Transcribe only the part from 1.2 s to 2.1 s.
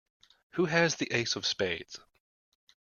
of spades?